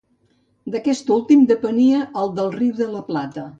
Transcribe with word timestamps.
D'aquest 0.75 1.11
últim 1.17 1.45
depenia 1.53 2.01
el 2.25 2.35
del 2.41 2.53
Riu 2.59 2.75
de 2.83 2.91
la 2.97 3.07
Plata. 3.13 3.49